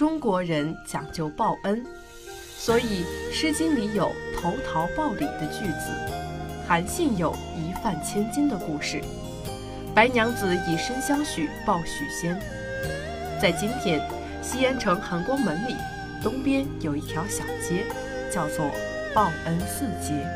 [0.00, 1.84] 中国人讲究报恩，
[2.56, 5.92] 所以《诗经》里有“投桃报李”的句子，
[6.66, 9.02] 韩信有一饭千金的故事，
[9.94, 12.40] 白娘子以身相许报许仙。
[13.42, 14.00] 在今天，
[14.40, 15.76] 西安城含光门里
[16.22, 17.84] 东边有一条小街，
[18.32, 18.70] 叫做
[19.14, 20.26] 报恩寺街。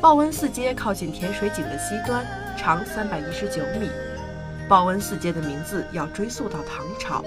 [0.00, 2.24] 报恩寺街靠近甜水井的西端，
[2.56, 3.90] 长三百一十九米。
[4.68, 7.24] 报恩寺街的名字要追溯到唐朝，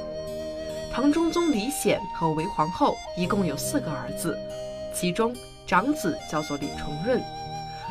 [0.93, 4.37] 唐中宗李显和韦皇后一共有四个儿子，
[4.95, 5.35] 其中
[5.67, 7.21] 长子叫做李重润，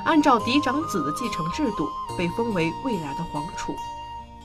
[0.06, 3.75] 按照嫡长子的继承制度，被封为未来的皇储。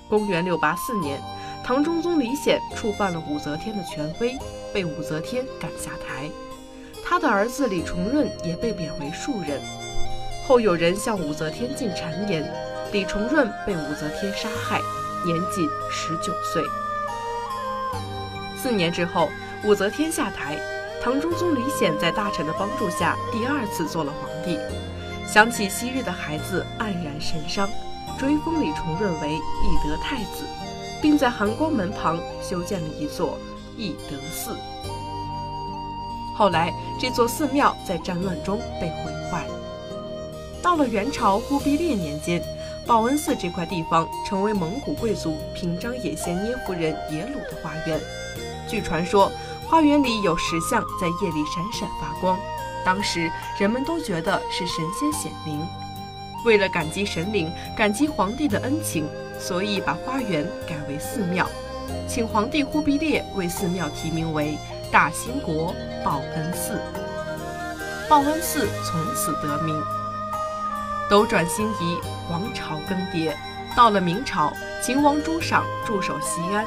[0.10, 1.18] 公元六八四年，
[1.64, 4.38] 唐中宗李显触犯了武则天的权威，
[4.74, 6.30] 被武则天赶下台，
[7.06, 9.62] 他的儿子李重润也被贬为庶人。
[10.48, 12.46] 后有人向武则天进谗言。
[12.92, 14.80] 李重润被武则天杀害，
[15.26, 16.64] 年仅十九岁。
[18.56, 19.28] 四年之后，
[19.64, 20.58] 武则天下台，
[21.04, 24.58] 唐中宗李显在大臣的帮助下第二次做了皇帝。
[25.28, 27.68] 想起昔日的孩子，黯然神伤，
[28.20, 30.46] 追封李重润为懿德太子，
[31.02, 33.38] 并在含光门旁修建了一座
[33.76, 34.56] 懿德寺。
[36.38, 36.72] 后来，
[37.02, 39.46] 这座寺庙在战乱中被毁坏。
[40.66, 42.42] 到了元朝忽必烈年间。
[42.88, 48.02] 报恩寺这块地方成为蒙古贵族平章野县捏夫人耶鲁的花园。
[48.68, 49.32] 据传说，
[49.68, 52.36] 花园里有石像在夜里闪闪发光，
[52.84, 55.64] 当时人们都觉得是神仙显灵。
[56.44, 59.08] 为了感激神灵、感激皇帝的恩情，
[59.40, 61.48] 所以把花园改为寺庙，
[62.08, 64.58] 请皇帝忽必烈为寺庙题名为
[64.92, 66.82] 大兴国报恩寺。
[68.10, 69.80] 报恩寺从此得名。
[71.08, 72.00] 斗转星移，
[72.32, 73.32] 王朝更迭，
[73.76, 74.52] 到了明朝，
[74.82, 76.66] 秦王朱赏驻守西安，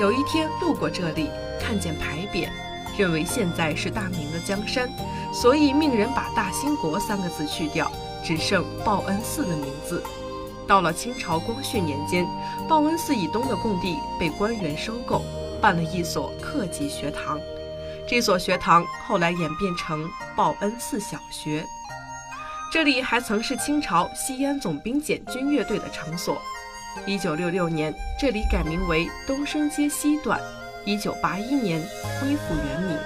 [0.00, 1.30] 有一天路过这里，
[1.60, 2.48] 看见牌匾，
[2.98, 4.90] 认为现在是大明的江山，
[5.32, 7.88] 所以命人把“大兴国”三个字去掉，
[8.24, 10.02] 只剩报恩寺的名字。
[10.66, 12.26] 到了清朝光绪年间，
[12.68, 15.22] 报恩寺以东的供地被官员收购，
[15.60, 17.38] 办了一所客级学堂，
[18.08, 21.64] 这所学堂后来演变成报恩寺小学。
[22.76, 26.42] 这里还曾是清朝西安总兵检军乐队的场所。
[27.06, 30.38] 一九六六年，这里改名为东升街西段。
[30.84, 31.80] 一九八一年
[32.20, 32.98] 恢复原名。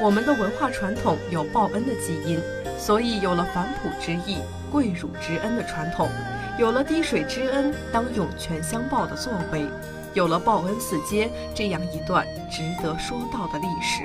[0.00, 2.40] 我们的文化传统有报恩的基因，
[2.78, 4.38] 所以有了反哺之意、
[4.70, 6.08] 跪乳之恩的传统，
[6.56, 9.66] 有了滴水之恩当涌泉相报的作为，
[10.14, 14.04] 有了报恩寺街这样一段值得说道的历史。